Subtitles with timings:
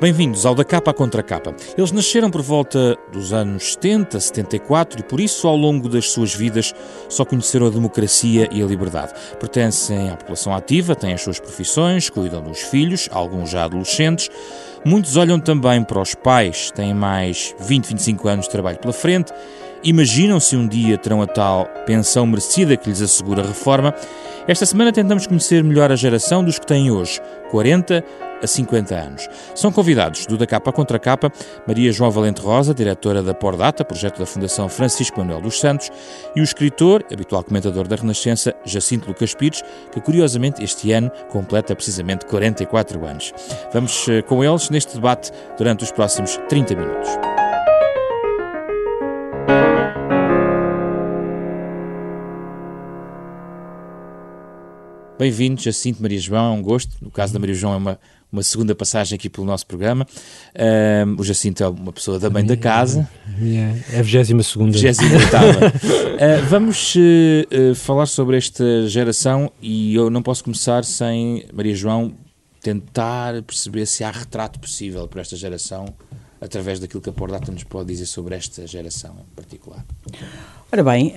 [0.00, 1.54] Bem-vindos ao Da Capa Contra Capa.
[1.76, 6.34] Eles nasceram por volta dos anos 70, 74 e por isso, ao longo das suas
[6.34, 6.74] vidas,
[7.06, 9.12] só conheceram a democracia e a liberdade.
[9.38, 14.30] Pertencem à população ativa, têm as suas profissões, cuidam dos filhos, alguns já adolescentes.
[14.86, 19.30] Muitos olham também para os pais, têm mais 20, 25 anos de trabalho pela frente.
[19.82, 23.94] Imaginam se um dia terão a tal pensão merecida que lhes assegura a reforma.
[24.46, 27.18] Esta semana tentamos conhecer melhor a geração dos que têm hoje
[27.50, 28.04] 40
[28.42, 29.28] a 50 anos.
[29.54, 31.32] São convidados do Da Capa Contra Capa
[31.66, 35.90] Maria João Valente Rosa, diretora da Pordata, projeto da Fundação Francisco Manuel dos Santos,
[36.36, 41.74] e o escritor, habitual comentador da Renascença, Jacinto Lucas Pires, que curiosamente este ano completa
[41.74, 43.32] precisamente 44 anos.
[43.72, 47.29] Vamos eh, com eles neste debate durante os próximos 30 minutos.
[55.20, 56.96] Bem-vindos, Jacinto Maria João, é um gosto.
[56.98, 58.00] No caso da Maria João, é uma,
[58.32, 60.06] uma segunda passagem aqui pelo nosso programa.
[61.18, 63.06] o Jacinto é uma pessoa também da casa.
[63.92, 64.78] É a 22 segunda.
[64.78, 71.74] 28 uh, Vamos uh, falar sobre esta geração e eu não posso começar sem, Maria
[71.74, 72.14] João,
[72.62, 75.84] tentar perceber se há retrato possível para esta geração
[76.40, 79.84] através daquilo que a Pordata nos pode dizer sobre esta geração em particular.
[80.72, 81.12] Ora bem,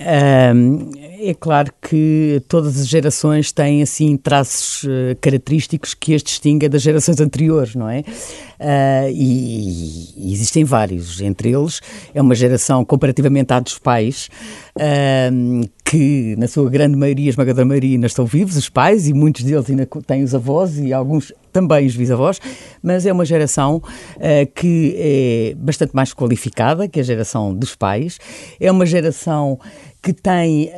[1.20, 6.82] é claro que todas as gerações têm assim traços eh, característicos que as distinguem das
[6.82, 8.00] gerações anteriores, não é?
[8.00, 11.20] Uh, e, e, existem vários.
[11.20, 11.80] Entre eles,
[12.14, 14.28] é uma geração comparativamente à dos pais,
[14.76, 19.44] uh, que na sua grande maioria, esmagadora maioria, ainda estão vivos, os pais, e muitos
[19.44, 22.40] deles ainda têm os avós e alguns também os bisavós,
[22.82, 28.18] mas é uma geração uh, que é bastante mais qualificada que a geração dos pais.
[28.58, 29.56] É uma geração
[30.02, 30.72] que tem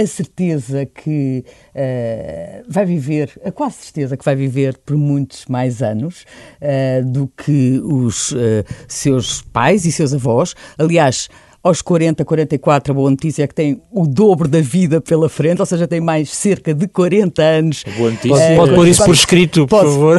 [0.00, 5.82] a certeza que uh, vai viver, a quase certeza que vai viver por muitos mais
[5.82, 6.24] anos
[6.62, 10.54] uh, do que os uh, seus pais e seus avós.
[10.78, 11.28] Aliás,
[11.62, 15.60] aos 40, 44, a boa notícia é que tem o dobro da vida pela frente,
[15.60, 17.84] ou seja, tem mais cerca de 40 anos.
[17.98, 18.30] Boa notícia.
[18.30, 20.18] Pode, pode pôr isso por escrito, por favor.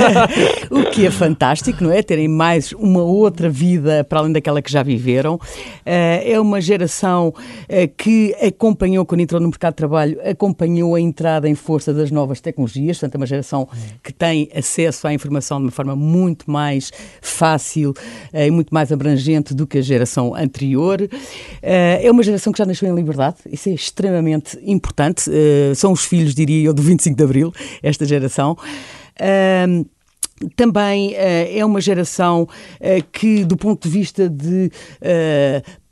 [0.70, 2.02] o que é fantástico, não é?
[2.02, 5.38] Terem mais uma outra vida para além daquela que já viveram.
[5.84, 7.34] É uma geração
[7.98, 12.40] que acompanhou, quando entrou no mercado de trabalho, acompanhou a entrada em força das novas
[12.40, 13.68] tecnologias, portanto, é uma geração
[14.02, 16.90] que tem acesso à informação de uma forma muito mais
[17.20, 17.92] fácil
[18.32, 20.61] e muito mais abrangente do que a geração anterior
[21.62, 25.30] Eh, é uma geração que já nasceu em liberdade, isso é extremamente importante.
[25.30, 27.52] Eh, são os filhos, diria eu, do 25 de Abril,
[27.82, 28.56] esta geração.
[29.20, 29.86] Uh,
[30.56, 32.48] também é uma geração
[33.12, 34.72] que, do ponto de vista de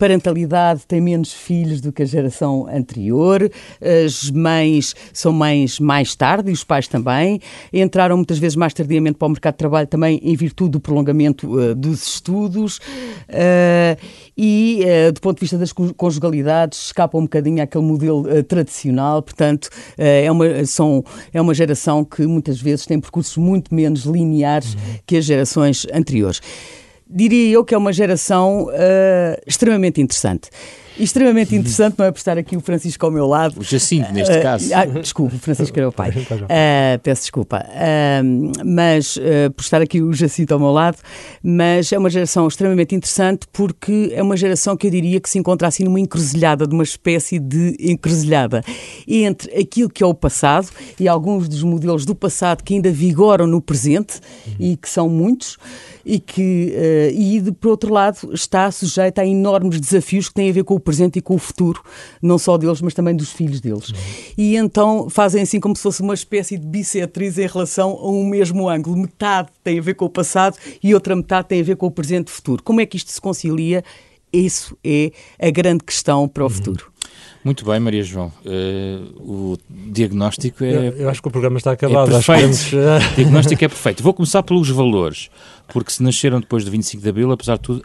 [0.01, 3.49] parentalidade, tem menos filhos do que a geração anterior.
[3.81, 7.41] As mães são mães mais tarde e os pais também.
[7.73, 11.75] Entraram muitas vezes mais tardiamente para o mercado de trabalho também em virtude do prolongamento
[11.75, 12.81] dos estudos.
[14.37, 14.85] e,
[15.15, 19.23] do ponto de vista das conjugalidades, escapa um bocadinho àquele modelo tradicional.
[19.23, 24.41] Portanto, é, uma, são, é uma geração que muitas vezes tem percursos muito menos lineares
[24.41, 24.81] lineares uhum.
[25.07, 26.41] que as gerações anteriores.
[27.13, 30.49] Diria eu que é uma geração uh, extremamente interessante.
[30.99, 33.59] E extremamente interessante, não é por estar aqui o Francisco ao meu lado.
[33.59, 34.67] O Jacinto, neste uh, caso.
[34.67, 36.11] Uh, desculpa, o Francisco era o pai.
[36.21, 37.65] Uh, peço desculpa.
[38.65, 39.17] mas
[39.55, 40.99] por estar aqui o Jacinto ao meu lado,
[41.43, 45.39] mas é uma geração extremamente interessante porque é uma geração que eu diria que se
[45.39, 48.63] encontra assim numa encruzilhada, de uma espécie de encruzilhada
[49.07, 53.47] entre aquilo que é o passado e alguns dos modelos do passado que ainda vigoram
[53.47, 54.55] no presente uhum.
[54.59, 55.57] e que são muitos
[56.05, 60.51] e que, uh, e de, por outro lado, está sujeita a enormes desafios que têm
[60.51, 61.83] a ver com o presente e com o futuro,
[62.23, 63.89] não só deles, mas também dos filhos deles.
[63.89, 63.97] Uhum.
[64.37, 68.25] E então fazem assim como se fosse uma espécie de bissetriz em relação a um
[68.25, 68.97] mesmo ângulo.
[68.97, 71.91] Metade tem a ver com o passado e outra metade tem a ver com o
[71.91, 72.63] presente e futuro.
[72.63, 73.83] Como é que isto se concilia?
[74.33, 75.11] Isso é
[75.41, 76.51] a grande questão para o uhum.
[76.51, 76.90] futuro.
[77.43, 78.31] Muito bem, Maria João.
[78.45, 80.89] Uh, o diagnóstico é.
[80.89, 82.11] Eu, eu, acho que o programa está acabado.
[82.11, 82.77] É perfeito.
[82.77, 84.03] o diagnóstico é perfeito.
[84.03, 85.31] Vou começar pelos valores,
[85.69, 87.83] porque se nasceram depois do 25 de Abril, apesar de tudo,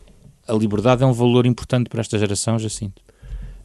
[0.47, 3.01] a liberdade é um valor importante para esta geração, Jacinto.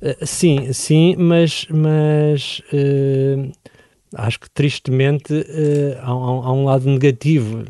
[0.00, 3.52] Uh, sim, sim, mas, mas uh,
[4.14, 7.64] acho que tristemente uh, há, há, um lado negativo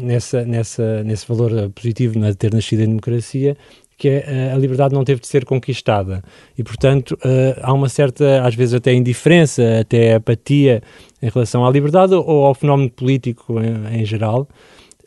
[0.00, 3.56] nessa, nessa, nesse valor positivo de ter nascido em democracia,
[4.00, 6.24] que é, eh, a liberdade não teve de ser conquistada.
[6.56, 10.82] E, portanto, uh, há uma certa, às vezes até indiferença, até apatia
[11.20, 14.48] em relação à liberdade ou ao fenómeno político em, em geral,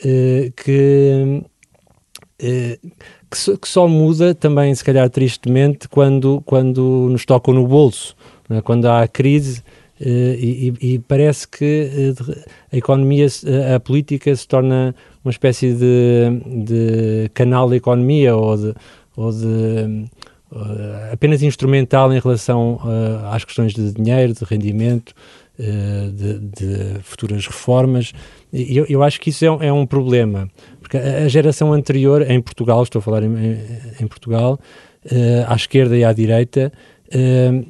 [0.05, 1.41] uh, que,
[2.39, 8.15] que, só muda também, se calhar tristemente, quando, quando nos tocam no bolso.
[8.47, 8.61] Né?
[8.61, 9.63] Quando há crise,
[9.99, 12.13] e, e, parece que
[12.71, 13.27] a economia,
[13.75, 14.93] a política se torna
[15.23, 18.73] uma espécie de, de canal da economia ou de,
[19.15, 20.05] ou de
[21.11, 22.79] apenas instrumental em relação
[23.31, 25.13] às questões de dinheiro, de rendimento,
[25.57, 28.13] de, de futuras reformas.
[28.51, 30.47] E eu, eu acho que isso é, é um problema,
[30.79, 33.57] porque a, geração anterior, em Portugal, estou a falar em,
[33.99, 34.59] em Portugal,
[35.05, 36.71] uh, à esquerda e à direita,
[37.07, 37.65] uh,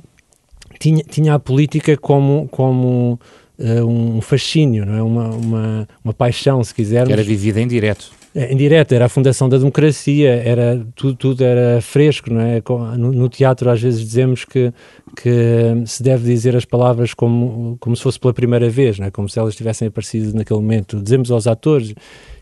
[0.83, 3.17] tinha, tinha a política como, como
[3.57, 5.01] uh, um fascínio, não é?
[5.01, 7.07] uma, uma, uma paixão, se quisermos.
[7.07, 8.11] Que era vivida em direto.
[8.35, 12.61] É, em direto, era a fundação da democracia, era tudo, tudo era fresco, não é?
[12.97, 14.73] No, no, teatro às vezes dizemos que,
[15.15, 15.31] que
[15.85, 19.11] se deve dizer as palavras como, como se fosse pela primeira vez, não é?
[19.11, 20.99] Como se elas tivessem aparecido naquele momento.
[20.99, 21.93] Dizemos aos atores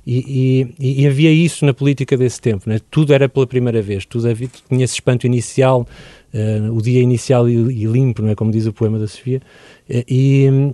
[0.08, 2.80] e, e, e havia isso na política desse tempo, não é?
[2.90, 5.86] Tudo era pela primeira vez, tudo havia, tinha esse espanto inicial,
[6.34, 8.36] uh, o dia inicial e, e, limpo, não é?
[8.36, 9.42] Como diz o poema da Sofia.
[9.90, 10.74] E,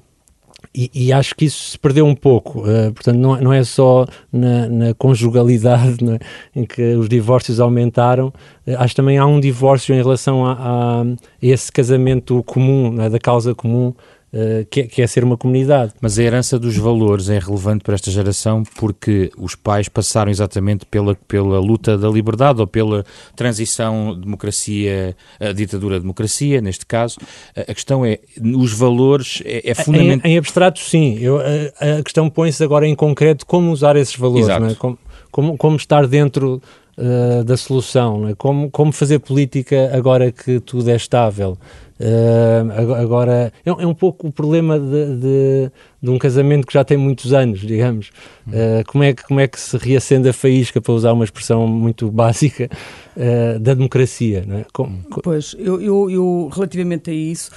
[0.74, 2.62] e, e, acho que isso se perdeu um pouco.
[2.62, 6.20] Uh, portanto, não, não é só na, na conjugalidade é?
[6.60, 11.02] em que os divórcios aumentaram, uh, acho também há um divórcio em relação a, a,
[11.02, 11.06] a
[11.42, 13.10] esse casamento comum, é?
[13.10, 13.94] da causa comum,
[14.34, 15.94] Uh, que, que, é ser uma comunidade.
[16.02, 20.86] Mas a herança dos valores é relevante para esta geração porque os pais passaram exatamente
[20.86, 23.06] pela, pela luta da liberdade ou pela
[23.38, 27.18] transição democracia, a ditadura democracia, neste caso.
[27.56, 30.30] A, questão é, os valores é, é fundamental.
[30.30, 31.18] Em, em, abstrato, sim.
[31.22, 34.76] Eu, a, a questão põe-se agora em concreto como usar esses valores, é?
[34.76, 35.00] como,
[35.32, 36.62] como, como, estar dentro
[36.98, 38.36] uh, da solução, é?
[38.36, 41.58] como, como fazer política agora que tudo é estável.
[42.00, 46.84] Uh, agora, é, é, um pouco o problema de, de, de, um casamento que já
[46.84, 48.12] tem muitos anos, digamos.
[48.48, 51.68] Uh, como, é que, como é que se reacende a faísca, para usar uma expressão
[51.68, 52.70] muito básica,
[53.16, 54.44] uh, da democracia?
[54.46, 54.66] Não é?
[54.72, 57.50] Como, pois, eu, eu, eu, relativamente a isso,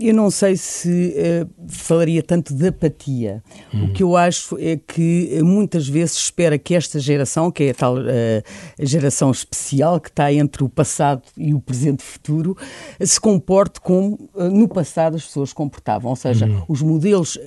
[0.00, 1.14] eu não sei se
[1.68, 3.40] falaria tanto de apatia.
[3.72, 3.84] Uhum.
[3.84, 7.74] O que eu acho é que muitas vezes espera que esta geração, que é a
[7.74, 7.94] tal
[8.78, 12.56] geração especial que está entre o passado e o presente futuro,
[13.00, 16.10] se comporte como uh, no passado as pessoas comportavam.
[16.10, 16.64] Ou seja, uhum.
[16.68, 17.40] os modelos uh,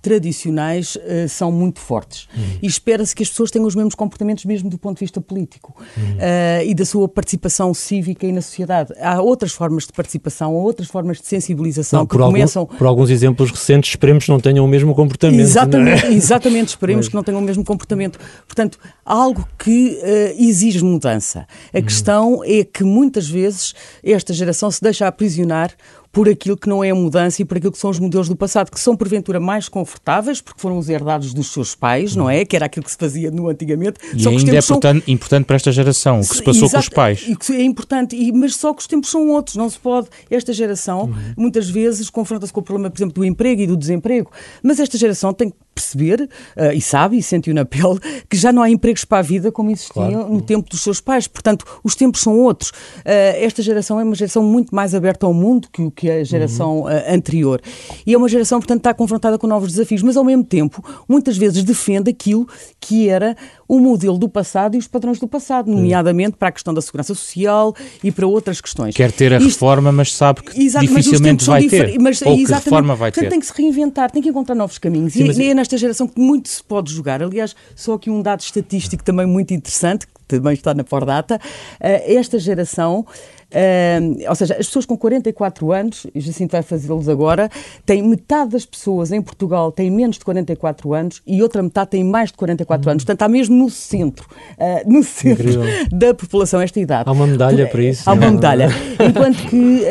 [0.00, 2.28] tradicionais uh, são muito fortes.
[2.36, 2.58] Uhum.
[2.62, 5.74] E espera-se que as pessoas tenham os mesmos comportamentos, mesmo do ponto de vista político
[5.96, 6.14] uhum.
[6.14, 8.92] uh, e da sua participação cívica e na sociedade.
[9.00, 12.62] Há outras formas de participação, há outras formas de sensibilização não, que por começam.
[12.62, 15.40] Algum, por alguns exemplos recentes, esperemos que não tenham o mesmo comportamento.
[15.40, 16.12] Exatamente, é?
[16.12, 17.08] exatamente esperemos Mas...
[17.08, 18.18] que não tenham o mesmo comportamento.
[18.46, 21.46] Portanto, algo que uh, exige mudança.
[21.72, 21.82] A uhum.
[21.84, 25.72] questão é que muitas vezes esta geração se deixa aprisionar
[26.18, 28.34] por aquilo que não é a mudança e por aquilo que são os modelos do
[28.34, 32.44] passado, que são porventura mais confortáveis, porque foram os herdados dos seus pais, não é?
[32.44, 34.00] Que era aquilo que se fazia no antigamente.
[34.12, 34.80] E só ainda é são...
[35.06, 37.24] importante para esta geração, o que se passou Exato, com os pais.
[37.50, 40.08] É importante, mas só que os tempos são outros, não se pode.
[40.28, 41.34] Esta geração, uhum.
[41.36, 44.28] muitas vezes, confronta-se com o problema, por exemplo, do emprego e do desemprego,
[44.60, 47.98] mas esta geração tem que perceber, uh, e sabe, e sentiu na pele,
[48.28, 50.32] que já não há empregos para a vida como existiam claro.
[50.32, 51.28] no tempo dos seus pais.
[51.28, 52.70] Portanto, os tempos são outros.
[52.70, 56.80] Uh, esta geração é uma geração muito mais aberta ao mundo que, que a geração
[56.80, 56.86] uhum.
[56.86, 57.60] uh, anterior.
[58.04, 61.36] E é uma geração, portanto, está confrontada com novos desafios, mas ao mesmo tempo, muitas
[61.36, 62.46] vezes defende aquilo
[62.80, 63.36] que era
[63.68, 67.14] o modelo do passado e os padrões do passado, nomeadamente para a questão da segurança
[67.14, 68.94] social e para outras questões.
[68.94, 71.98] Quer ter a Isto, reforma, mas sabe que exato, dificilmente vai ter.
[72.00, 73.30] Mas, ou que reforma vai Portanto, ter.
[73.30, 75.12] tem que se reinventar, tem que encontrar novos caminhos.
[75.12, 77.22] Sim, e, é nesta geração que muito se pode jogar.
[77.22, 81.38] Aliás, só aqui um dado estatístico também muito interessante, que também está na Fordata.
[81.78, 83.06] Eh, esta geração
[83.48, 87.50] Uh, ou seja, as pessoas com 44 anos, e Jacinto vai fazê-los agora,
[87.86, 92.04] têm metade das pessoas em Portugal têm menos de 44 anos e outra metade tem
[92.04, 92.92] mais de 44 uhum.
[92.92, 93.04] anos.
[93.04, 97.08] Portanto, está mesmo no centro, uh, no centro da população esta idade.
[97.08, 98.08] Há uma medalha para isso.
[98.08, 98.68] Há uma medalha.
[99.00, 99.82] Enquanto que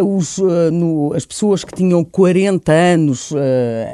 [0.00, 0.38] uh, os,
[0.72, 3.32] no, as pessoas que tinham 40 anos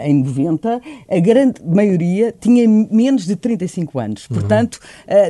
[0.02, 0.80] em 90,
[1.11, 4.28] a grande maioria tinha menos de 35 anos.
[4.28, 4.37] Uhum.
[4.38, 4.78] Portanto,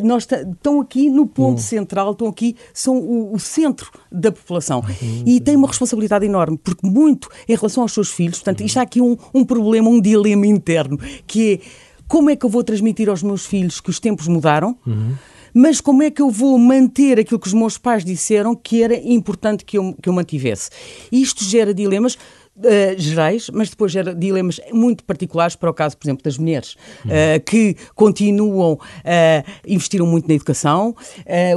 [0.03, 1.59] nós estão aqui no ponto uhum.
[1.59, 4.83] central, estão aqui, são o, o centro centro da população.
[5.27, 8.83] E tem uma responsabilidade enorme, porque muito em relação aos seus filhos, portanto, isto há
[8.83, 13.09] aqui um, um problema, um dilema interno, que é como é que eu vou transmitir
[13.09, 14.77] aos meus filhos que os tempos mudaram?
[14.87, 15.15] Uhum
[15.57, 18.97] mas como é que eu vou manter aquilo que os meus pais disseram que era
[18.97, 20.69] importante que eu, que eu mantivesse?
[21.13, 22.19] Isto gera dilemas.
[22.57, 26.77] Uh, gerais, mas depois gera dilemas muito particulares para o caso, por exemplo, das mulheres,
[27.05, 30.95] uh, que continuam, uh, investiram muito na educação,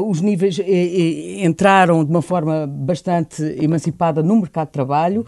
[0.08, 0.58] os níveis
[1.44, 5.24] entraram de uma forma bastante emancipada no mercado de trabalho,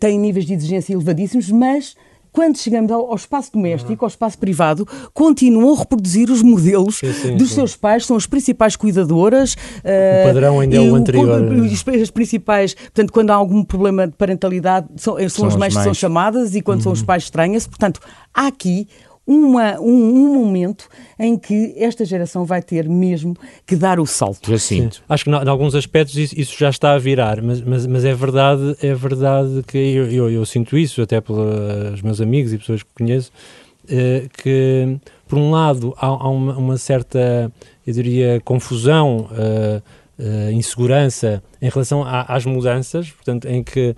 [0.00, 1.94] têm níveis de exigência elevadíssimos, mas
[2.34, 7.12] quando chegamos ao, ao espaço doméstico, ao espaço privado, continuam a reproduzir os modelos Sim,
[7.12, 7.54] sim, dos sim.
[7.54, 9.54] seus pais, são as principais cuidadoras.
[9.54, 11.40] O padrão ainda é o anterior.
[11.64, 15.76] As, as principais, portanto, quando há algum problema de parentalidade, são, são, São as mães
[15.76, 17.06] que são chamadas e quando são os Uhum.
[17.06, 17.68] pais estranha-se.
[17.68, 18.00] Portanto,
[18.34, 18.88] há aqui
[19.26, 20.88] uma, um, um momento
[21.18, 23.34] em que esta geração vai ter mesmo
[23.66, 24.50] que dar o salto.
[24.50, 24.96] Jacinto.
[24.96, 25.02] Sim.
[25.08, 28.14] Acho que em alguns aspectos isso, isso já está a virar, mas, mas, mas é
[28.14, 32.82] verdade, é verdade que eu, eu, eu sinto isso até pelos meus amigos e pessoas
[32.82, 33.32] que conheço,
[33.88, 37.50] eh, que por um lado há, há uma, uma certa,
[37.86, 39.82] eu diria, confusão, eh,
[40.18, 43.96] eh, insegurança em relação a- às mudanças, portanto, em que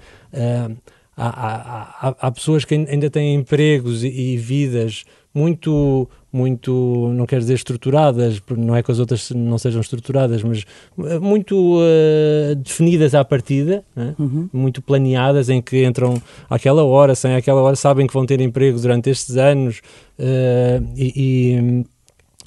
[1.17, 5.05] há, há, há, pessoas que ainda têm empregos e, e vidas
[5.35, 10.65] muito, muito, não quero dizer estruturadas, não é que as outras não sejam estruturadas, mas
[11.05, 14.15] eh, muito eh, definidas à partida, né?
[14.51, 18.81] muito planeadas, em que entram àquela hora, sem àquela hora, sabem que vão ter emprego
[18.81, 19.83] durante estes anos
[20.19, 21.85] eh, e,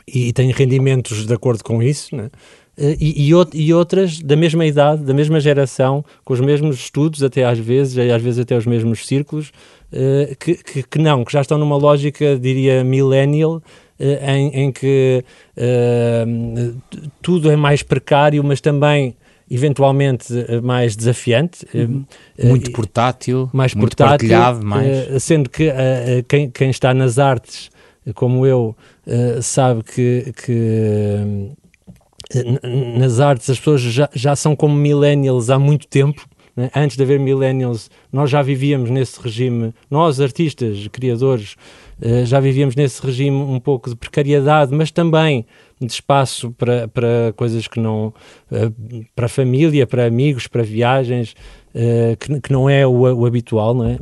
[0.07, 2.31] e, e têm rendimentos de acordo com isso, né?
[2.79, 7.21] Eh, E, e, out- outras da mesma idade, da mesma geração, com os mesmos estudos,
[7.21, 9.51] até às vezes, e às vezes até os mesmos círculos,
[9.91, 13.61] eh, que, que, que não, que já estão numa lógica, diria, millennial,
[13.99, 15.23] eh, em, em que
[17.21, 19.15] tudo é mais precário, mas também,
[19.51, 20.27] eventualmente,
[20.63, 21.65] mais desafiante.
[21.73, 25.21] eh, Muito portátil, mais muito portátil, partilhado, mais.
[25.23, 25.69] sendo que
[26.27, 27.69] quem, quem está nas artes,
[28.15, 28.75] como eu,
[29.41, 31.49] sabe que, que
[32.93, 36.27] nas artes as pessoas já, já são como millennials há muito tempo.
[36.55, 36.69] né?
[36.75, 41.55] Antes de haver millennials, nós já vivíamos nesse regime, nós artistas, criadores,
[42.01, 45.45] eh, já vivíamos nesse regime um pouco de precariedade, mas também
[45.81, 48.13] de espaço para, para coisas que não.
[48.51, 48.69] eh,
[49.15, 51.33] para família, para amigos, para viagens,
[51.73, 53.97] eh, que, que não é o, o habitual, não é?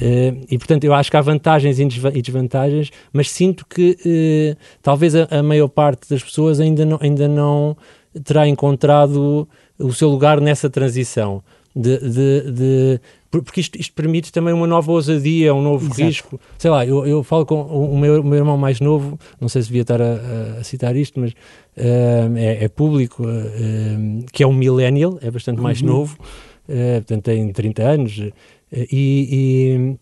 [0.00, 5.14] Eh, e portanto eu acho que há vantagens e desva- desvantagens, mas sinto que talvez
[5.14, 7.76] a, a maior parte das pessoas ainda não, ainda não
[8.24, 11.42] terá encontrado o seu lugar nessa transição.
[11.76, 16.02] De, de- de- porque isto, isto permite também uma nova ousadia, um novo Exato.
[16.02, 16.40] risco.
[16.58, 19.62] Sei lá, eu, eu falo com o meu, o meu irmão mais novo, não sei
[19.62, 21.32] se devia estar a, a- citar isto, mas
[21.76, 26.18] eh, é, é público, eh, que é um millennial, é bastante mais novo,
[26.68, 28.18] eh, portanto tem 30 anos,
[28.72, 29.96] e, e-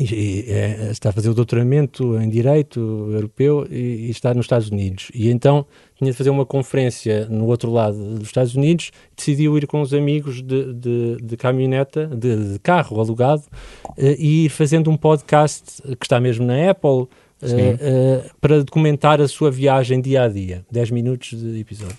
[0.00, 2.78] e, eh, está a fazer o doutoramento em Direito
[3.12, 5.10] Europeu e, e está nos Estados Unidos.
[5.14, 5.64] E então
[5.98, 9.92] tinha de fazer uma conferência no outro lado dos Estados Unidos, decidiu ir com os
[9.92, 13.42] amigos de, de, de caminhoneta, de, de carro alugado,
[13.96, 17.08] eh, e ir fazendo um podcast que está mesmo na Apple,
[17.42, 21.98] eh, eh, para documentar a sua viagem dia a dia, 10 minutos de episódio.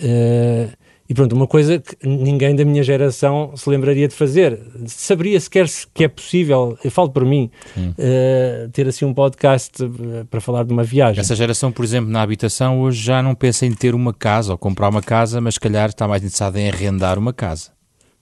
[0.00, 0.68] Eh,
[1.12, 4.58] e pronto, uma coisa que ninguém da minha geração se lembraria de fazer.
[4.86, 7.50] Saberia sequer se que é possível, eu falo por mim,
[7.98, 11.20] eh, ter assim um podcast eh, para falar de uma viagem.
[11.20, 14.58] Essa geração, por exemplo, na habitação, hoje já não pensa em ter uma casa ou
[14.58, 17.72] comprar uma casa, mas se calhar está mais interessada em arrendar uma casa.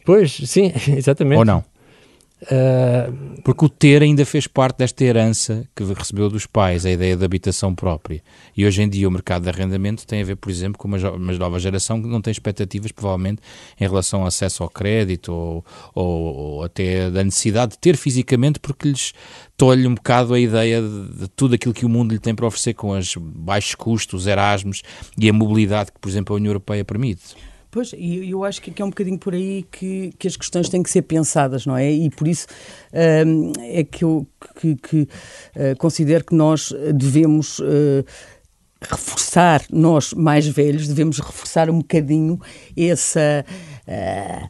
[0.04, 1.38] Pois, sim, exatamente.
[1.38, 1.62] Ou não?
[2.48, 3.10] Eh,
[3.44, 7.24] Porque o ter ainda fez parte desta herança que recebeu dos pais, a ideia de
[7.24, 8.22] habitação própria.
[8.56, 10.96] E hoje em dia o mercado de arrendamento tem a ver, por exemplo, com uma,
[11.10, 13.40] uma nova geração que não tem expectativas, provavelmente,
[13.78, 18.58] em relação ao acesso ao crédito ou, ou- ou até da necessidade de ter fisicamente,
[18.60, 19.12] porque lhes
[19.56, 22.46] tolhe um bocado a ideia de, de tudo aquilo que o mundo lhe tem para
[22.46, 24.82] oferecer com os baixos custos, os Erasmus
[25.18, 27.34] e a mobilidade que, por exemplo, a União Europeia permite.
[27.70, 30.82] Pois, e eu acho que é um bocadinho por aí que, que as questões têm
[30.82, 31.90] que ser pensadas, não é?
[31.90, 32.46] E por isso
[33.26, 34.26] hum, é que eu
[34.60, 35.08] que, que,
[35.54, 38.04] eh, considero que nós devemos eh,
[38.82, 42.40] reforçar, nós mais velhos, devemos reforçar um bocadinho
[42.76, 43.44] essa.
[43.86, 44.48] eh,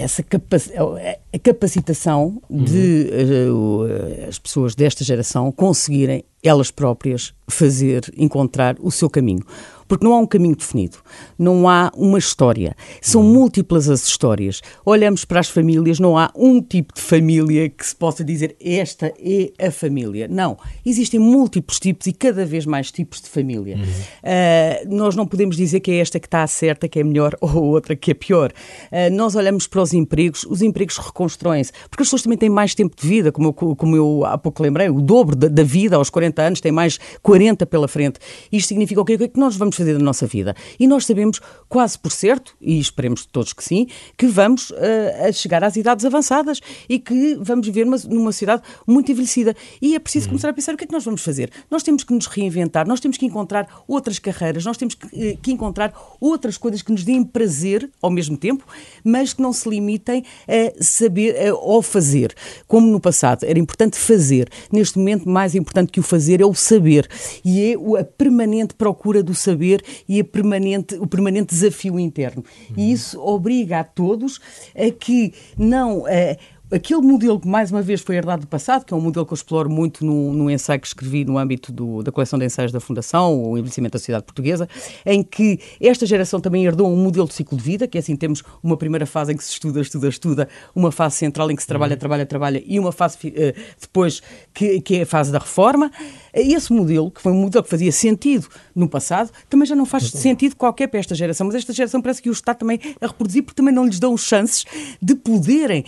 [0.00, 7.34] essa capaci- a capacitação de eh, o- eh, as pessoas desta geração conseguirem elas próprias
[7.48, 9.42] fazer, encontrar o seu caminho.
[9.88, 10.98] Porque não há um caminho definido,
[11.38, 14.60] não há uma história, são múltiplas as histórias.
[14.84, 19.12] Olhamos para as famílias, não há um tipo de família que se possa dizer esta
[19.18, 20.28] é a família.
[20.28, 23.78] Não, existem múltiplos tipos e cada vez mais tipos de família.
[24.22, 27.64] Ah, nós não podemos dizer que é esta que está certa, que é melhor, ou
[27.64, 28.52] outra que é pior.
[28.92, 32.74] Ah, nós olhamos para os empregos, os empregos reconstroem-se, porque as pessoas também têm mais
[32.74, 35.96] tempo de vida, como eu, como eu há pouco lembrei, o dobro da, da vida
[35.96, 38.18] aos 40 anos, tem mais 40 pela frente.
[38.52, 39.14] Isto significa o quê?
[39.14, 40.54] O que é que nós vamos fazer da nossa vida.
[40.78, 45.64] E nós sabemos, quase por certo, e esperemos todos que sim, que vamos uh, chegar
[45.64, 49.54] às idades avançadas e que vamos viver numa, numa sociedade muito envelhecida.
[49.80, 50.30] E é preciso uhum.
[50.30, 51.50] começar a pensar o que é que nós vamos fazer.
[51.70, 55.36] Nós temos que nos reinventar, nós temos que encontrar outras carreiras, nós temos que, eh,
[55.40, 58.64] que encontrar outras coisas que nos deem prazer ao mesmo tempo,
[59.04, 62.34] mas que não se limitem a saber ou fazer.
[62.66, 66.54] Como no passado era importante fazer, neste momento mais importante que o fazer é o
[66.54, 67.08] saber.
[67.44, 69.67] E é a permanente procura do saber
[70.08, 72.44] e permanente, o permanente desafio interno.
[72.70, 72.74] Uhum.
[72.76, 74.40] E isso obriga a todos
[74.74, 76.06] a que não.
[76.06, 79.24] A, aquele modelo que mais uma vez foi herdado do passado, que é um modelo
[79.24, 82.44] que eu exploro muito no, no ensaio que escrevi no âmbito do, da coleção de
[82.44, 84.68] ensaios da Fundação, o envelhecimento da sociedade portuguesa,
[85.04, 88.16] em que esta geração também herdou um modelo de ciclo de vida, que é assim,
[88.16, 91.62] temos uma primeira fase em que se estuda, estuda, estuda, uma fase central em que
[91.62, 91.98] se trabalha, uhum.
[91.98, 94.22] trabalha, trabalha, e uma fase uh, depois
[94.52, 95.90] que, que é a fase da reforma.
[96.34, 100.12] Esse modelo, que foi um modelo que fazia sentido no passado, também já não faz
[100.12, 100.20] uhum.
[100.20, 103.42] sentido qualquer para esta geração, mas esta geração parece que o está também a reproduzir,
[103.42, 104.64] porque também não lhes dão chances
[105.00, 105.84] de poderem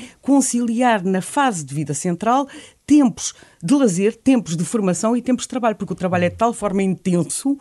[0.71, 2.47] conciliar na fase de vida central
[2.91, 6.35] tempos de lazer, tempos de formação e tempos de trabalho, porque o trabalho é de
[6.35, 7.59] tal forma intenso uh,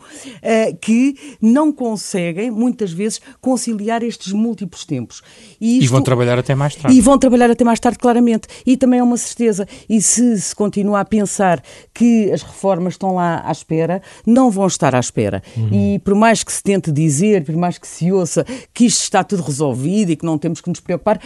[0.80, 5.22] que não conseguem, muitas vezes, conciliar estes múltiplos tempos.
[5.60, 6.96] E, isto, e, vão trabalhar até mais tarde.
[6.96, 8.48] E vão trabalhar até mais tarde, claramente.
[8.66, 9.68] E também é uma certeza.
[9.88, 11.62] E se se continua a pensar
[11.94, 15.42] que as reformas estão lá à espera, não vão estar à espera.
[15.56, 15.94] Uhum.
[15.94, 19.22] E por mais que se tente dizer, por mais que se ouça que isto está
[19.22, 21.20] tudo resolvido e que não temos que nos preocupar,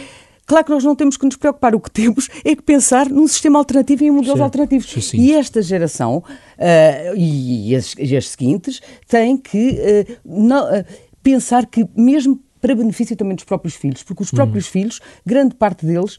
[0.45, 3.27] Claro que nós não temos que nos preocupar, o que temos é que pensar num
[3.27, 5.05] sistema alternativo e em modelos sim, alternativos.
[5.05, 5.17] Sim.
[5.17, 10.85] E esta geração uh, e, as, e, as, seguintes têm que uh, não, uh,
[11.23, 14.71] pensar que, mesmo para benefício também dos próprios filhos, porque os próprios uhum.
[14.71, 16.17] filhos, grande parte deles,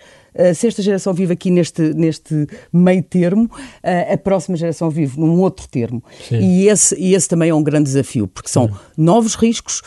[0.55, 3.51] se esta geração vive aqui neste, neste meio termo,
[3.83, 6.03] a próxima geração vive num outro termo.
[6.31, 8.75] E esse, e esse também é um grande desafio, porque são uhum.
[8.97, 9.83] novos riscos,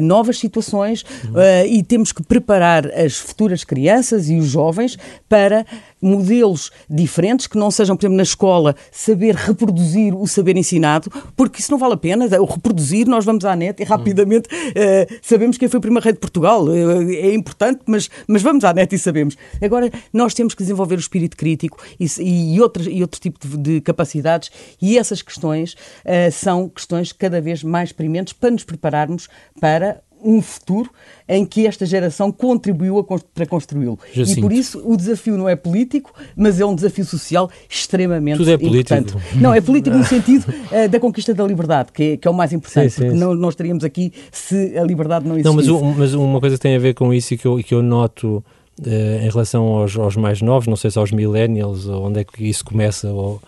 [0.00, 1.66] novas situações uhum.
[1.68, 4.98] e temos que preparar as futuras crianças e os jovens
[5.28, 5.64] para
[6.00, 11.60] modelos diferentes, que não sejam, por exemplo, na escola, saber reproduzir o saber ensinado, porque
[11.60, 12.26] isso não vale a pena.
[12.40, 16.12] O reproduzir, nós vamos à net e rapidamente uh, sabemos quem foi o primeiro rei
[16.12, 16.64] de Portugal.
[16.64, 19.36] Uh, é importante, mas, mas vamos à net e sabemos.
[19.60, 22.06] Agora, nós temos que desenvolver o espírito crítico e,
[22.54, 24.50] e, outro, e outro tipo de, de capacidades,
[24.80, 29.28] e essas questões uh, são questões cada vez mais prementes para nos prepararmos
[29.60, 30.90] para um futuro
[31.28, 33.98] em que esta geração contribuiu para construí-lo.
[34.14, 38.50] E por isso o desafio não é político, mas é um desafio social extremamente Tudo
[38.50, 38.94] é político.
[38.94, 39.36] importante.
[39.36, 42.34] Não, é político no sentido uh, da conquista da liberdade, que é, que é o
[42.34, 45.68] mais importante, sim, sim, porque não, não estaríamos aqui se a liberdade não existisse.
[45.68, 47.82] Não, mas, mas uma coisa tem a ver com isso e que eu, que eu
[47.82, 48.44] noto
[48.84, 52.44] em relação aos, aos, mais novos, não sei se aos millennials, ou onde é que
[52.44, 53.40] isso começa, ou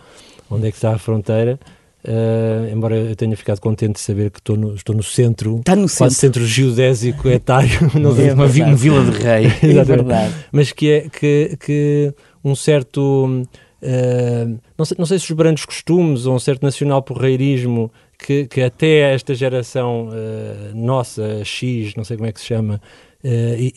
[0.49, 1.59] onde é que está a fronteira,
[2.01, 5.75] Uh, embora eu tenha ficado contente de saber que estou no, estou no centro, Está
[5.75, 6.15] no quase centro.
[6.15, 9.47] centro geodésico etário, não é uma, uma vila de rei.
[9.77, 10.33] é verdade.
[10.49, 15.65] Mas que é que, que um certo, uh, não, sei, não sei se os brandos
[15.65, 22.05] costumes ou um certo nacional porreirismo que, que até esta geração uh, nossa, X, não
[22.05, 22.81] sei como é que se chama,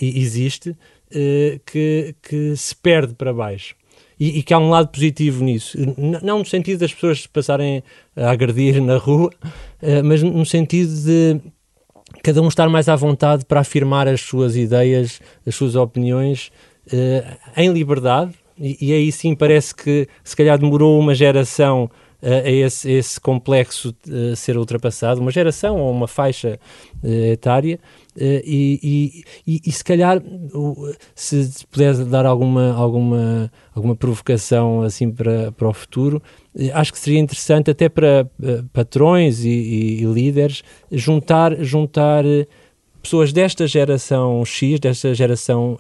[0.00, 0.76] existe,
[1.66, 3.74] que, que se perde para baixo
[4.22, 5.76] e, e, que há um lado positivo nisso.
[6.22, 7.82] não no sentido das pessoas passarem
[8.14, 9.32] a agredir na rua,
[9.82, 11.40] eh, mas no sentido de
[12.22, 16.52] cada um estar mais à vontade para afirmar as suas ideias, as suas opiniões
[16.92, 17.24] eh,
[17.56, 18.32] em liberdade.
[18.56, 21.90] E, e aí sim parece que se calhar demorou uma geração
[22.22, 23.92] a esse, esse complexo
[24.36, 26.56] ser ultrapassado, uma geração ou uma faixa
[27.02, 27.80] etária,
[28.16, 30.22] e, e, e, se calhar
[31.14, 36.22] se puder dar alguma, alguma, alguma provocação assim para, para o futuro,
[36.74, 38.28] acho que seria interessante até para
[38.72, 42.24] patrões e, e líderes juntar, juntar
[43.02, 45.76] pessoas desta geração X, desta geração,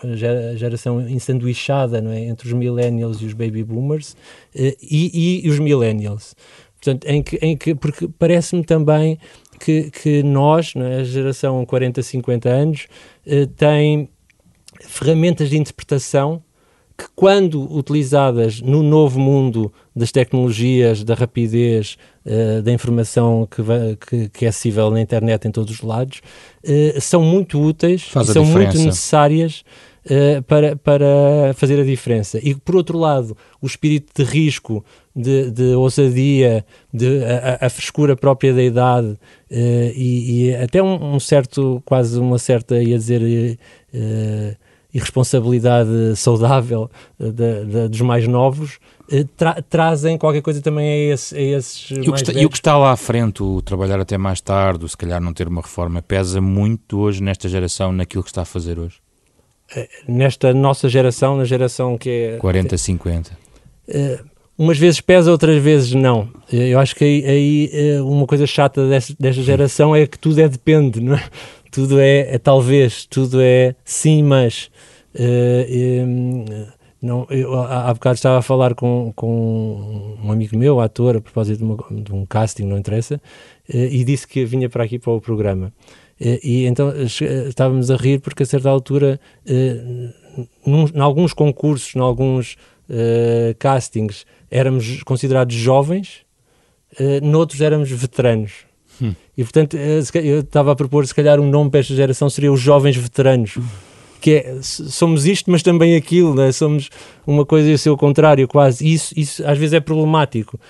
[0.56, 2.24] geração ensanduichada não é?
[2.24, 4.16] entre os millennials e os baby boomers
[4.54, 6.34] eh, e, e, os millennials.
[6.74, 9.16] Portanto, em que, em que, porque parece-me também
[9.62, 11.00] que, que nós, é?
[11.00, 12.88] a geração 40, 50 anos,
[13.24, 14.08] eh, tem
[14.80, 16.42] ferramentas de interpretação
[16.98, 21.96] que, quando utilizadas no novo mundo das tecnologias, da rapidez,
[22.26, 23.62] uh, da informação que,
[24.06, 26.20] que, que, é acessível na internet em todos os lados,
[26.64, 29.64] uh, são muito úteis, são muito necessárias
[30.06, 32.38] uh, para, para fazer a diferença.
[32.42, 34.84] E, por outro lado, o espírito de risco,
[35.14, 39.16] de, de ousadia, de, a, a, frescura própria da idade
[39.50, 43.20] e, e, até um, um, certo, quase uma certa, ia dizer
[44.92, 48.78] irresponsabilidade saudável de, dos mais novos,
[49.36, 52.56] tra trazem qualquer coisa também a, esse, a esses e o, está, e o que
[52.56, 55.62] está lá à frente, o trabalhar até mais tarde, o se calhar não ter uma
[55.62, 59.00] reforma, pesa muito hoje nesta geração naquilo que está a fazer hoje?
[60.06, 62.36] Nesta nossa geração, na geração que é...
[62.38, 63.30] 40, 50.
[63.88, 66.28] Uh, umas vezes pesa, outras vezes não.
[66.52, 70.40] Eu acho que aí, aí eh, uma coisa chata desta, desta, geração é que tudo
[70.40, 71.24] é depende, não é?
[71.72, 74.70] Tudo é, é talvez, tudo é sim, mas.
[77.00, 81.58] Não, eu, há bocado estava a falar com, com um amigo meu, ator, a propósito
[81.58, 83.18] de, uma, de um casting, não interessa,
[83.66, 85.72] e disse que vinha para aqui para o programa.
[86.22, 86.92] Uh, e então
[87.48, 92.56] estávamos a rir porque a certa altura, em alguns concursos, em alguns
[93.58, 96.20] castings, éramos considerados jovens,
[97.22, 98.52] noutros éramos veteranos.
[99.00, 99.14] Hum.
[99.36, 102.60] E portanto, eu estava a propor, se calhar, um nome para esta geração seria os
[102.60, 103.56] jovens veteranos.
[104.20, 106.52] Que é, somos isto, mas também aquilo, né?
[106.52, 106.90] somos
[107.26, 108.86] uma coisa e o seu contrário, quase.
[108.86, 110.60] Isso, isso às vezes é problemático,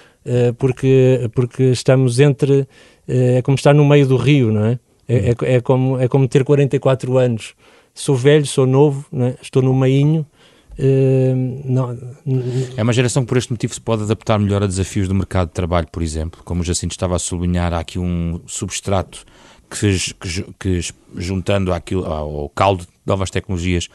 [0.57, 2.67] porque, porque estamos entre.
[3.07, 4.79] é como estar no meio do rio, não é?
[5.13, 7.55] É, é, é, como, é como ter 44 anos.
[7.95, 9.35] Sou velho, sou novo, é?
[9.43, 10.27] estou no meinho,
[10.79, 11.99] Uh, não,
[12.77, 15.49] é uma geração que por este motivo se pode adaptar melhor a desafios do mercado
[15.49, 16.41] de trabalho, por exemplo.
[16.45, 19.25] Como o Jacinto estava a sublinhar, há aqui um substrato
[19.69, 20.81] que, que, que
[21.17, 23.89] juntando àquilo, ao caldo de novas tecnologias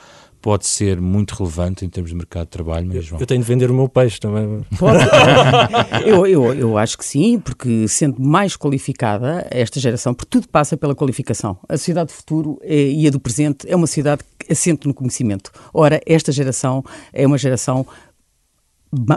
[0.47, 3.19] pode ser muito relevante em termos de mercado de trabalho mesmo.
[3.19, 4.65] Eu tenho de vender o meu peixe também.
[4.79, 5.03] Pode.
[6.07, 10.77] eu, eu, eu acho que sim, porque sendo mais qualificada esta geração, porque tudo passa
[10.77, 11.57] pela qualificação.
[11.67, 15.51] A sociedade do futuro é, e a do presente é uma sociedade assente no conhecimento.
[15.73, 16.81] Ora, esta geração
[17.11, 17.85] é uma geração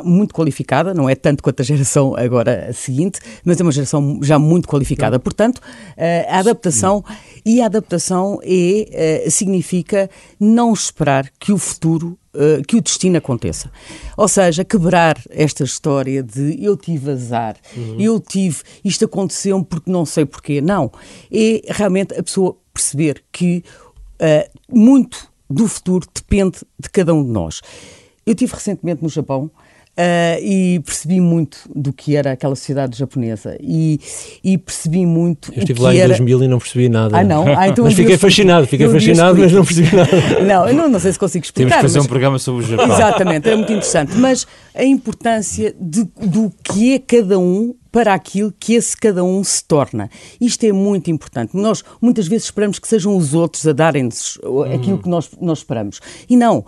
[0.04, 4.38] muito qualificada, não é tanto quanto a geração agora seguinte, mas é uma geração já
[4.38, 5.18] muito qualificada.
[5.18, 5.60] Portanto,
[5.96, 7.04] eh, a adaptação
[7.44, 13.18] e a adaptação é, eh, significa não esperar que o futuro eh, que o destino
[13.18, 13.72] aconteça.
[14.16, 17.96] Ou seja, quebrar esta história de eu tive azar, uhum.
[17.98, 20.60] eu tive, isto aconteceu porque não sei porquê.
[20.60, 20.92] Não.
[21.32, 23.64] É realmente a pessoa perceber que
[24.20, 27.60] uh, muito do futuro depende de cada um de nós.
[28.24, 29.50] Eu tive recentemente no Japão
[30.00, 34.00] Uh, e percebi muito do que era aquela sociedade japonesa e,
[34.42, 35.52] e percebi muito.
[35.52, 36.08] Eu estive lá em era...
[36.08, 37.18] 2000 e não percebi nada.
[37.18, 37.46] Ah, não?
[37.46, 40.10] Ah, então mas fiquei fascinado, fiquei fascinado, mas não percebi nada.
[40.40, 41.68] Não, eu não, não sei se consigo explicar.
[41.68, 42.06] Temos que fazer mas...
[42.06, 42.94] um programa sobre o Japão.
[42.94, 44.16] Exatamente, é muito interessante.
[44.16, 49.42] Mas a importância de, do que é cada um para aquilo que esse cada um
[49.42, 50.10] se torna.
[50.40, 51.56] Isto é muito importante.
[51.56, 54.38] Nós muitas vezes esperamos que sejam os outros a darem-nos
[54.74, 56.00] aquilo que nós, nós esperamos.
[56.28, 56.58] E não.
[56.58, 56.64] Uh,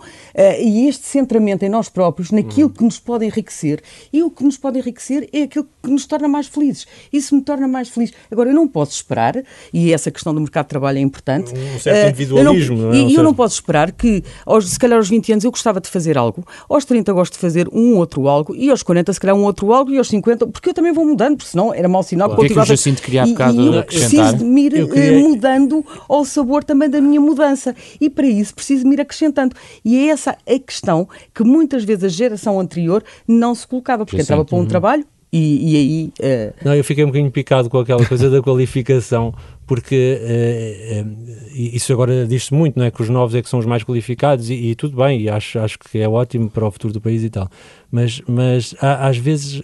[0.59, 3.81] e este centramento em nós próprios, naquilo que nos pode enriquecer,
[4.11, 6.85] e o que nos pode enriquecer é aquilo que nos torna mais felizes.
[7.11, 8.11] Isso me torna mais feliz.
[8.31, 9.41] Agora, eu não posso esperar,
[9.73, 11.53] e essa questão do mercado de trabalho é importante.
[11.53, 12.77] Um certo uh, individualismo.
[12.77, 15.79] não, e eu não posso esperar que, aos, se calhar aos 20 anos, eu gostava
[15.79, 19.19] de fazer algo, aos 30 gosto de fazer um outro algo, e aos 40, se
[19.19, 21.87] calhar, um outro algo, e aos 50, porque eu também vou mudando, porque senão era
[21.87, 22.29] mau sinal.
[22.29, 22.41] Claro.
[22.41, 24.75] Que é que o Jacinto queria há bocado e, e eu preciso de me ir
[24.75, 25.19] eh, queria...
[25.19, 27.75] mudando ao sabor também da minha mudança.
[27.99, 29.55] E para isso preciso me ir acrescentando.
[29.83, 34.17] E é essa a questão que muitas vezes a geração anterior não se colocava, porque
[34.17, 34.67] Jacinto, entrava para um uhum.
[34.67, 36.13] trabalho e, e aí.
[36.19, 36.53] Uh...
[36.63, 39.33] Não, eu fiquei um bocadinho picado com aquela coisa da qualificação,
[39.65, 41.15] porque uh, uh,
[41.55, 42.91] isso agora diz-se muito, não é?
[42.91, 45.57] Que os novos é que são os mais qualificados e, e, tudo bem, e acho,
[45.57, 47.49] acho que é ótimo para o futuro do país e tal.
[47.91, 49.63] Mas, mas há, às vezes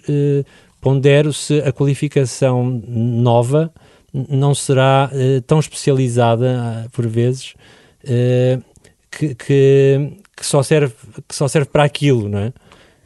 [0.80, 3.72] pondero se a qualificação nova
[4.12, 5.10] não será
[5.46, 7.54] tão especializada, por vezes,
[9.10, 10.94] que, que, que, só serve,
[11.28, 12.52] que só serve para aquilo, não é?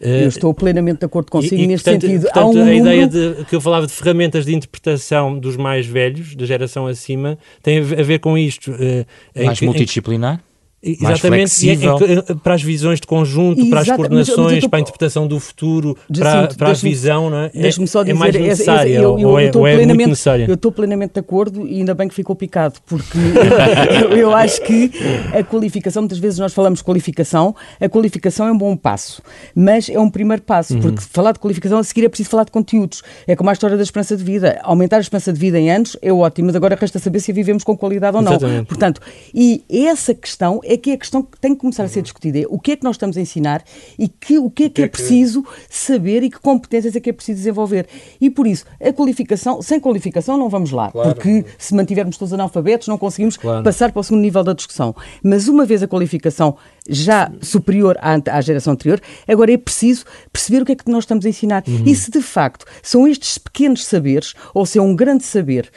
[0.00, 2.22] Eu estou plenamente de acordo consigo e, neste portanto, sentido.
[2.22, 2.76] Portanto, Há um a número...
[2.76, 7.38] ideia de, que eu falava de ferramentas de interpretação dos mais velhos, da geração acima,
[7.62, 8.70] tem a ver com isto.
[8.72, 10.42] Uh, mais que, multidisciplinar?
[10.85, 14.68] Exatamente, e, para as visões de conjunto, Exato, para as coordenações, tô...
[14.68, 17.51] para a interpretação do futuro, para, para a visão, não é?
[17.55, 20.44] Deixa-me só dizer, é mais necessária, eu, eu, ou, é, ou é muito necessária?
[20.47, 23.16] Eu estou plenamente de acordo e ainda bem que ficou picado, porque
[24.05, 24.90] eu, eu, acho que
[25.33, 29.23] a qualificação, muitas vezes nós falamos qualificação, a qualificação é um bom passo,
[29.55, 30.81] mas é um primeiro passo, uhum.
[30.81, 33.03] porque falar de qualificação a seguir é preciso falar de conteúdos.
[33.27, 34.61] É como a história da esperança de vida.
[34.62, 37.64] Aumentar a esperança de vida em anos é ótimo, mas agora resta saber se vivemos
[37.64, 38.33] com qualidade ou não.
[38.33, 38.66] Exatamente.
[38.66, 39.01] Portanto,
[39.33, 42.40] e essa questão é que é a questão que tem que começar a ser discutida.
[42.40, 43.62] É o que é que nós estamos a ensinar
[43.98, 47.10] e que, o que é que é, é preciso saber e que competências é que
[47.10, 47.87] é preciso desenvolver.
[48.20, 51.14] E por isso, a qualificação, sem qualificação não vamos lá, claro.
[51.14, 53.62] porque se mantivermos todos analfabetos não conseguimos claro.
[53.62, 54.94] passar para o segundo nível da discussão.
[55.22, 56.56] Mas uma vez a qualificação
[56.88, 61.04] já superior à, à, geração anterior, agora é preciso perceber o que é que nós
[61.04, 61.64] estamos a ensinar.
[61.66, 61.82] Uhum.
[61.87, 65.70] E se de facto são estes pequenos saberes, ou se é um grande saber,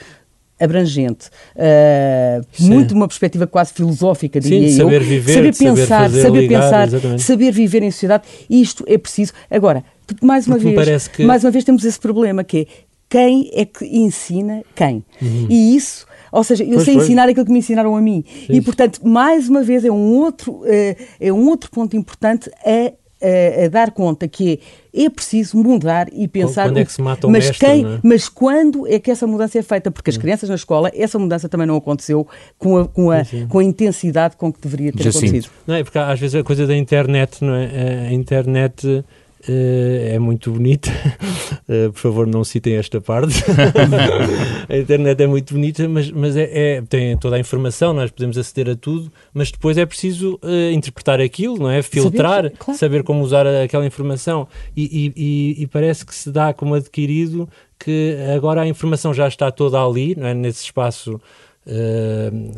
[0.60, 6.40] abrangente, uh, muito uma perspectiva quase filosófica, diria Sim, saber viver, saber pensar, saber, saber
[6.42, 7.22] ligar, pensar, exatamente.
[7.24, 9.34] saber viver em sociedade, isto é preciso.
[9.52, 9.84] Agora,
[10.22, 12.66] mais uma Porque vez, que- mais uma vez temos esse problema que é
[13.10, 15.02] quem é que ensina quem.
[15.50, 16.74] E isso, ou seja, eu Uhum.
[16.76, 17.06] Pois, sei pois.
[17.06, 18.24] ensinar aquilo que me ensinaram a mim.
[18.50, 22.92] E portanto, mais uma vez é um outro, eh, é um outro ponto importante a,
[23.22, 24.60] a- a dar conta que
[24.94, 28.00] é, preciso mudar e pensar Quando é que se mata o mas mestre, quem, é?
[28.04, 29.92] mas quando é que essa mudança é feita?
[29.92, 32.28] Porque as crianças na escola, essa mudança também não aconteceu
[32.58, 35.26] com a, com a, com a intensidade com que deveria ter Jacinto.
[35.26, 35.52] acontecido.
[35.68, 35.84] Não é?
[35.84, 38.08] Porque às vezes a coisa da internet, não é?
[38.10, 39.04] A internet
[39.48, 40.90] eh, é muito bonita.
[41.70, 43.44] Eh, por favor, não citem esta parte.
[44.70, 48.38] a internet é muito bonita, mas, mas é, é- tem toda a informação, nós podemos
[48.38, 51.82] aceder a tudo, mas depois é preciso eh, interpretar aquilo, não é?
[51.82, 52.80] Filtrar, claro.
[52.80, 54.48] saber como usar aquela informação.
[54.78, 59.52] E, e- e- parece que se dá como adquirido que agora a informação já está
[59.52, 60.34] toda ali, não é?
[60.34, 61.20] nesse espaço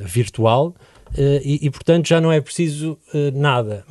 [0.05, 0.75] virtual.
[1.17, 3.83] Eh, e, e, portanto já não é preciso eh, nada.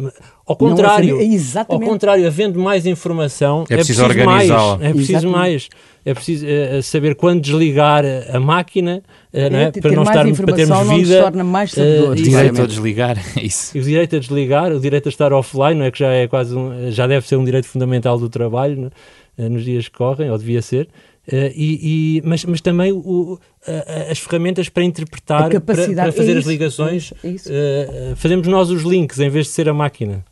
[0.46, 1.85] Ao é contrário, exatamente.
[1.85, 4.16] ao contrário, havendo mais informação, É preciso mais.
[4.50, 4.74] organizá-la.
[4.81, 5.37] É preciso Exatamente.
[5.38, 5.68] mais.
[6.04, 8.02] É preciso eh, saber quando desligar
[8.33, 9.02] a máquina,
[9.33, 9.70] eh, não é?
[9.70, 11.22] ter para não mais estarmos para termos vida.
[11.22, 12.20] torna mais eh, sabedores.
[12.20, 13.76] e- Direito a desligar, é isso.
[13.76, 16.26] e o direito a desligar, o direito a estar offline, não é que já é
[16.26, 19.48] quase um, já deve ser um direito fundamental do trabalho não é?
[19.48, 20.88] Nos dias que correm, ou devia ser.
[21.30, 23.70] Eh, e, e- mas, mas também o- a-
[24.08, 27.48] a- as ferramentas para interpretar, A para, para fazer é as isso, ligações, é isso.
[27.52, 30.24] eh, fazemos nós os links em vez de ser a máquina.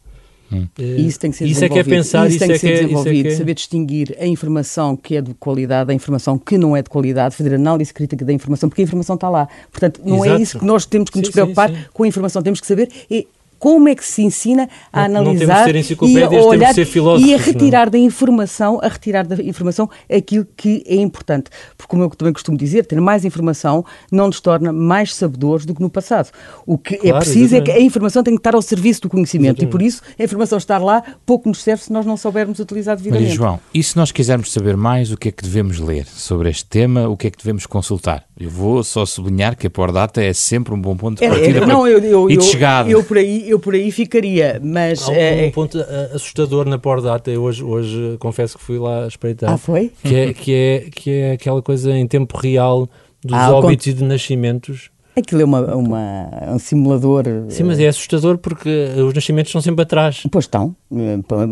[0.78, 1.96] E isso tem que ser isso é que é desenvolvido.
[2.04, 3.54] pensar, isso, isso, tem é que ser que é, isso é desenvolvido, que é- saber
[3.54, 7.52] distinguir a informação que é de qualidade da informação que não é de qualidade, fazer
[7.54, 9.48] análise crítica da informação, porque a informação está lá.
[9.72, 10.42] Portanto, não é Exato.
[10.42, 11.82] isso que nós temos que nos Sim, preocupar sim, sim.
[11.92, 13.24] com a informação, temos que saber é
[13.59, 16.49] como é que se ensina a Não- não analisar ser e enciclopédias, a temos de
[16.51, 17.47] olhar ser filósofos, e a não é?
[17.47, 21.51] retirar da informação, a retirar da informação aquilo que é importante.
[21.77, 25.75] Porque como eu também costumo dizer, ter mais informação não nos torna mais sabedores do
[25.75, 26.31] que no passado.
[26.66, 27.83] O que é Claro, preciso é que exatamente.
[27.83, 29.73] a informação tem que estar ao serviço do conhecimento e Exatamente.
[29.73, 33.11] por isso a informação estar lá pouco nos serve se nós não soubermos utilizar Maria
[33.12, 33.37] devidamente.
[33.37, 36.64] João, e se nós quisermos saber mais, o que é que devemos ler sobre este
[36.66, 38.25] tema, o que é que devemos consultar?
[38.38, 41.59] Eu vou só sublinhar que a Pordata é sempre um bom ponto de É, partida
[41.59, 42.90] é, para- não, eu, eu, e de eu, chegada.
[42.90, 46.66] eu por aí, eu por aí ficaria, mas Há um, é, um ponto eh, assustador
[46.68, 47.30] na Pordata.
[47.30, 49.50] Eu hoje, hoje eh, confesso que fui lá espreitar.
[49.52, 49.90] ah, foi?
[50.02, 52.88] que, é, que, é, que é aquela coisa em tempo real
[53.24, 54.90] dos Ah, óbitos e de nascimentos.
[55.18, 57.24] Aquilo é uma, uma- um simulador.
[57.48, 58.68] Sim, mas é assustador porque
[59.02, 60.22] os nascimentos são sempre atrás.
[60.30, 60.76] Pois estão,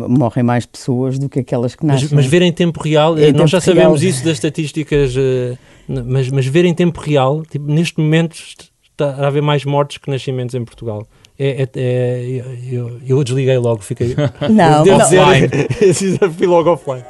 [0.07, 2.15] morrem mais pessoas do que aquelas que Mas, nascem.
[2.15, 4.11] mas ver em tempo real, eh, nós já tempo sabemos real.
[4.13, 5.15] isso das estatísticas,
[5.87, 9.97] mas, mas ver em tempo real, tipo, neste momento est- está a haver mais mortes
[9.97, 11.05] que nascimentos em Portugal.
[11.37, 14.15] É, é- é- eu, eu desliguei logo, fiquei.
[14.49, 15.05] Não, devo não.
[15.05, 17.03] dizer, fui logo offline.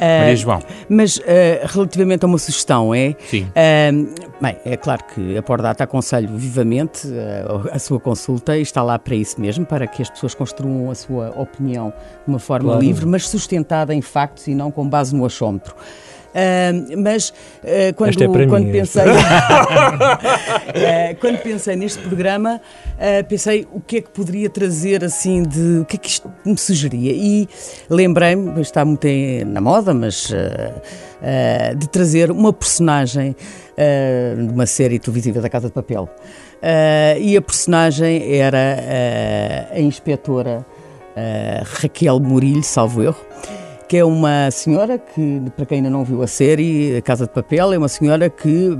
[0.00, 0.58] Maria João,
[0.88, 3.14] Mas eh, relativamente a uma sugestão, é?
[3.30, 3.46] sim.
[3.54, 4.06] Ahm,
[4.40, 7.06] bem, é claro que a Pordata aconselho vivamente
[7.70, 10.94] a sua consulta e está lá para isso mesmo, para que as pessoas construam a
[10.96, 11.90] sua opinião
[12.26, 12.84] de uma forma Claro.
[12.84, 15.72] livre, mas sustentada em factos e não com base no achómetro.
[16.34, 19.02] Ahm, mas eh, quando, é quando mim, pensei
[20.74, 22.60] Eh, quando pensei neste programa
[22.98, 26.32] eh, pensei o que é que poderia trazer assim de o que é que isto
[26.44, 27.12] me sugeria?
[27.12, 27.46] E
[27.90, 30.32] lembrei-me está muito em- na moda mas
[31.76, 33.36] de trazer uma personagem
[33.76, 36.08] de uma série televisiva da Casa de Papel.
[37.20, 40.64] E a personagem era a inspetora
[41.80, 43.20] Raquel Murilho, salvo erro
[43.92, 47.30] que é uma senhora que, para quem ainda não viu a série, a Casa de
[47.30, 48.70] Papel, é uma senhora que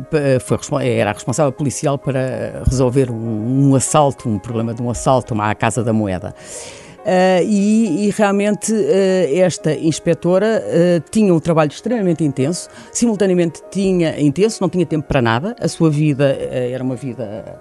[0.40, 5.38] foi, era a responsável policial para resolver um, um assalto, um problema de um assalto
[5.38, 6.35] à Casa da Moeda.
[7.05, 14.18] Ah, e, e realmente ah, esta inspetora ah, tinha um trabalho extremamente intenso, simultaneamente tinha
[14.18, 17.59] intenso, não tinha tempo para nada, a sua vida era uma vida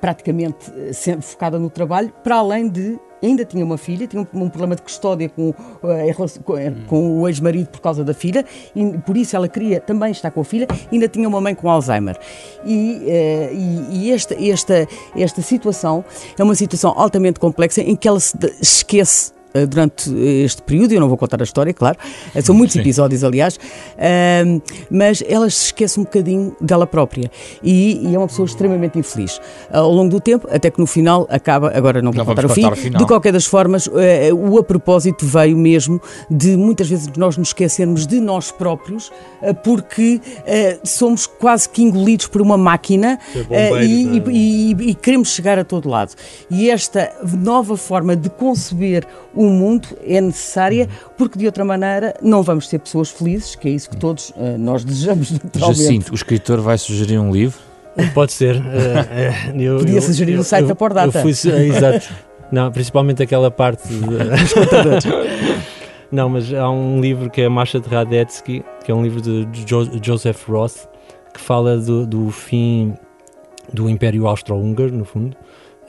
[0.00, 0.64] praticamente
[0.94, 4.82] sempre focada no trabalho, para além de ainda tinha uma filha, tinha um, problema de
[4.82, 9.36] custódia com, relação- com, eh, com o ex-marido por causa da filha, e por isso
[9.36, 12.18] ela queria também estar com a filha, ainda tinha uma mãe com Alzheimer.
[12.64, 16.04] E, eh, e- e esta, esta, esta situação
[16.38, 20.10] é uma situação altamente complexa em que ela se esquece eh, durante
[20.44, 21.98] este período, eu não vou contar a história, claro,
[22.34, 22.80] eh, são muitos Sim.
[22.80, 23.58] episódios, aliás,
[23.98, 24.60] ahm,
[24.90, 27.30] mas ela se esquece um bocadinho dela própria
[27.62, 29.40] e, é uma pessoa extremamente infeliz.
[29.72, 32.48] Ao longo do tempo, até que no final acaba, agora não vou Não contar o
[32.48, 32.98] fim, contar o final.
[33.00, 37.48] de qualquer das formas, eh, o a propósito veio mesmo de muitas vezes nós nos
[37.48, 39.10] esquecermos de nós próprios,
[39.42, 43.18] eh, porque eh, somos quase que engolidos por uma máquina
[43.50, 46.12] eh, e, e- e- e queremos chegar a todo lado.
[46.50, 52.42] E esta nova forma de conceber o mundo, é necessária, porque de outra maneira não
[52.42, 55.82] vamos ser pessoas felizes, que é isso que todos uh, nós desejamos naturalmente.
[55.82, 57.58] Jacinto, o escritor vai sugerir um livro?
[58.14, 58.56] Pode ser.
[58.56, 61.20] Uh, eu, Podia eu, sugerir eu, o site eu, da Pordata.
[61.20, 62.12] Fui, exato.
[62.50, 64.04] Não, principalmente aquela parte de...
[66.10, 69.20] Não, mas há um livro que é a Marcha de Radetzky, que é um livro
[69.20, 70.88] de jo Joseph Roth,
[71.32, 72.94] que fala do, do fim
[73.72, 75.36] do Império Austro-Húngaro, no fundo,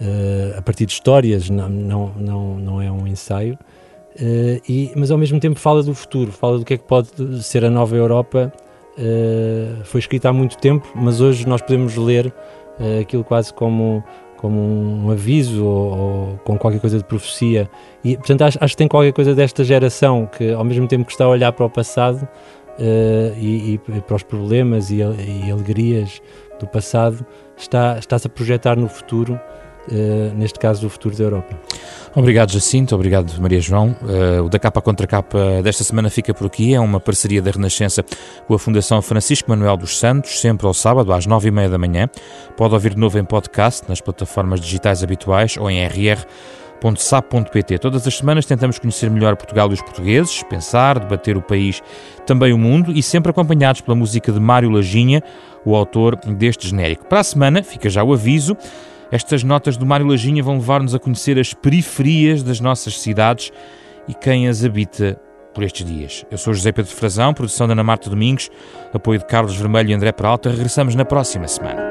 [0.01, 5.11] uh, a partir de histórias, não, não, não, não é um ensaio, uh, e, mas
[5.11, 7.09] ao mesmo tempo fala do futuro, fala do que é que pode
[7.43, 8.51] ser a nova Europa.
[8.97, 12.33] Uh, foi escrita há muito tempo, mas hoje nós podemos ler
[12.99, 14.03] aquilo quase como
[14.41, 17.69] como um aviso ou, ou, com qualquer coisa de profecia.
[18.03, 21.11] E, portanto, acho, acho, que tem qualquer coisa desta geração que, ao mesmo tempo que
[21.11, 26.19] está a olhar para o passado uh, e, e, para os problemas e, e, alegrias
[26.59, 27.23] do passado,
[27.55, 29.39] está, está-se a projetar no futuro,
[29.89, 31.55] uh, neste caso, o futuro da Europa.
[32.15, 32.93] Obrigado, Jacinto.
[32.93, 33.95] Obrigado, Maria João.
[34.01, 36.73] Uh, o da capa contra capa desta semana fica por aqui.
[36.73, 38.03] É uma parceria da Renascença
[38.47, 41.77] com a Fundação Francisco Manuel dos Santos, sempre ao sábado, às nove e meia da
[41.77, 42.09] manhã.
[42.57, 47.77] Pode ouvir de novo em podcast, nas plataformas digitais habituais ou em rr.sap.pt.
[47.79, 51.81] Todas as semanas tentamos conhecer melhor Portugal e os portugueses, pensar, debater o país,
[52.25, 55.23] também o mundo e sempre acompanhados pela música de Mário Lajinha,
[55.63, 57.05] o autor deste genérico.
[57.05, 58.57] Para a semana, fica já o aviso,
[59.11, 63.51] estas notas do Mário Lajinha vão levar-nos a conhecer as periferias das nossas cidades
[64.07, 65.19] e quem as habita
[65.53, 66.25] por estes dias.
[66.31, 68.49] Eu sou José Pedro Frazão, produção da Ana Marta Domingos,
[68.93, 70.49] apoio de Carlos Vermelho e André Peralta.
[70.49, 71.90] Regressamos na próxima semana.